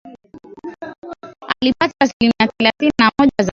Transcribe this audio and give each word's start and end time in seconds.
Alipata 1.61 1.93
asilimia 1.99 2.49
thelathini 2.57 2.91
na 2.99 3.11
moja 3.19 3.31
za 3.39 3.43
kura 3.43 3.49